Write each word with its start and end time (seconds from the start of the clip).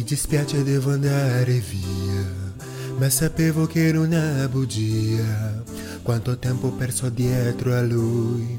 dispiace 0.00 0.62
devo 0.62 0.92
andare 0.92 1.60
via, 1.68 2.64
ma 2.96 3.10
sapevo 3.10 3.66
che 3.66 3.88
era 3.88 4.00
una 4.00 4.48
bugia. 4.50 5.62
Quanto 6.02 6.38
tempo 6.38 6.70
perso 6.70 7.10
dietro 7.10 7.74
a 7.76 7.82
lui, 7.82 8.58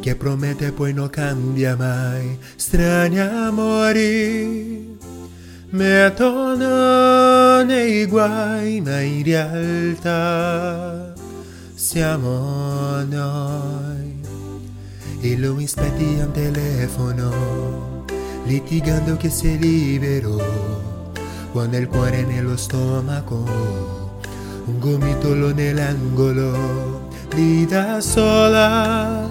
che 0.00 0.16
promette 0.16 0.66
e 0.66 0.72
poi 0.72 0.92
non 0.92 1.10
cambia 1.10 1.76
mai. 1.76 2.38
Strani 2.56 3.20
amori 3.20 4.98
mettono 5.70 7.62
nei 7.62 8.06
guai, 8.06 8.80
ma 8.80 9.00
in 9.00 9.22
realtà 9.22 11.12
siamo 11.74 13.02
noi. 13.04 14.18
E 15.20 15.36
lui 15.36 15.68
a 15.76 16.24
un 16.24 16.30
telefono, 16.32 18.04
litigando 18.44 19.16
che 19.16 19.28
sei 19.28 19.58
libero 19.58 20.69
quando 21.52 21.76
il 21.76 21.88
cuore 21.88 22.22
nello 22.22 22.56
stomaco, 22.56 23.42
un 24.66 24.78
gomitolo 24.78 25.52
nell'angolo, 25.52 27.08
lì 27.34 27.66
da 27.66 28.00
sola, 28.00 29.28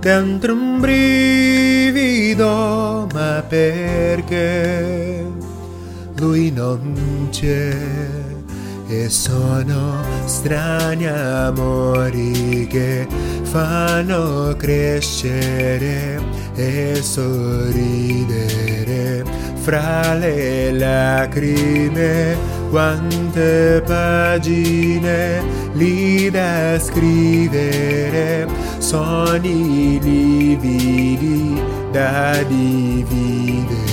dentro 0.00 0.52
un 0.54 0.80
brivido, 0.80 2.26
ma 3.12 3.44
perché 3.46 5.24
lui 6.16 6.50
non 6.50 7.28
c'è? 7.30 7.76
E 8.86 9.08
sono 9.08 10.02
strani 10.26 11.06
amori 11.06 12.66
che 12.68 13.06
fanno 13.42 14.54
crescere 14.56 16.20
e 16.54 16.98
sorridere 17.00 18.84
fra 19.64 20.12
le 20.12 20.72
lacrime 20.72 22.36
quante 22.70 23.82
pagine 23.86 25.42
lì 25.72 26.28
da 26.30 26.78
scrivere 26.78 28.46
sogni 28.78 29.98
lividi 30.02 31.58
da 31.90 32.42
dividere 32.46 33.83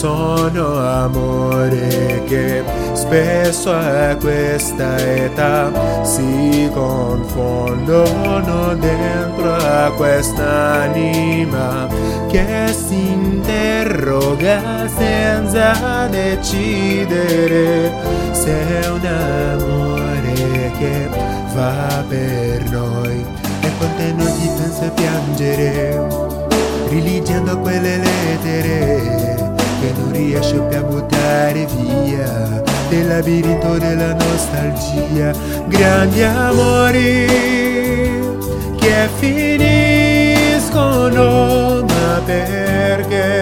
sono 0.00 0.78
amore 0.78 2.22
che 2.26 2.64
spesso 2.94 3.70
a 3.70 4.16
questa 4.18 4.96
età 4.96 5.70
si 6.04 6.70
confondono 6.72 8.74
dentro 8.76 9.52
a 9.52 9.92
quest'anima 9.94 11.86
che 12.30 12.68
si 12.68 13.12
interroga 13.12 14.88
senza 14.88 16.06
decidere 16.08 17.92
se 18.30 18.80
è 18.80 18.88
un 18.88 19.04
amore 19.04 20.72
che 20.78 21.10
va 21.52 22.02
per 22.08 22.70
noi. 22.70 23.22
E 23.60 23.70
quante 23.76 24.12
notti 24.12 24.50
pensa 24.56 24.88
piangere 24.88 26.00
rileggendo 26.88 27.58
quelle 27.58 27.98
lettere 27.98 29.19
riesce 30.20 30.58
più 30.60 30.76
a 30.76 30.82
buttare 30.82 31.66
via 31.76 32.62
del 32.88 33.06
labirinto 33.08 33.78
della 33.78 34.12
nostalgia. 34.14 35.32
Grandi 35.66 36.22
amori 36.22 37.26
che 38.76 39.08
finiscono 39.18 40.44
ma 41.86 42.20
perché 42.24 43.40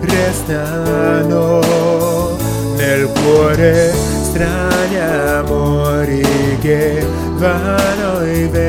restano 0.00 1.60
nel 2.76 3.08
cuore 3.22 3.92
strani 4.22 4.98
amori 4.98 6.22
che 6.60 7.06
vanno 7.36 8.20
e 8.20 8.48
vengono 8.48 8.61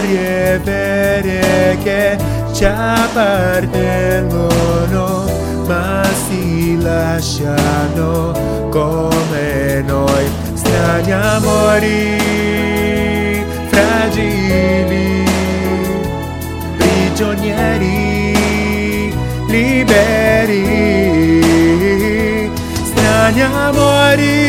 storie 0.00 0.58
vere 0.64 1.76
che 1.82 2.16
ci 2.52 2.64
appartengono 2.64 5.24
ma 5.66 6.02
si 6.26 6.80
lasciano 6.80 8.32
come 8.70 9.84
noi. 9.86 10.26
Strani 10.54 11.12
amori 11.12 12.18
fragili 13.68 15.24
prigionieri 16.78 18.38
liberi. 19.48 20.78
Strani 22.82 23.42
amori 23.42 24.48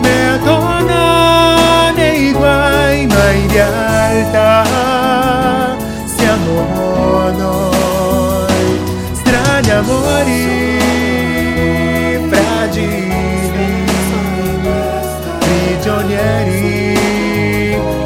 mettono 0.00 1.90
nei 1.94 2.32
guai 2.32 2.59
ma 3.30 3.36
in 3.36 3.48
realtà 3.52 4.64
siamo 6.04 7.30
noi. 7.30 8.80
Strani 9.12 9.70
amori 9.70 10.78
fragili 12.28 13.84
prigionieri 15.38 16.98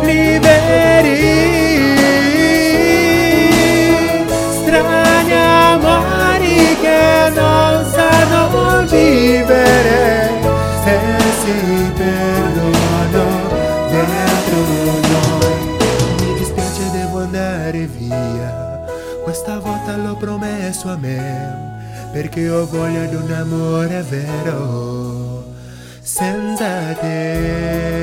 liberi. 0.02 1.22
Strani 4.60 5.32
amori 5.32 6.76
che 6.82 7.30
non 7.34 7.84
sanno 7.92 8.84
vivere 8.88 10.30
e 10.84 10.98
si 11.40 11.92
perdono 11.96 12.83
volta 19.84 19.96
l'ho 19.96 20.16
promesso 20.16 20.88
a 20.88 20.96
me 20.96 22.08
perché 22.10 22.48
ho 22.48 22.66
voglia 22.66 23.04
di 23.04 23.16
un 23.16 23.30
amore 23.30 24.02
vero 24.02 25.44
senza 26.00 26.94
te 26.94 27.93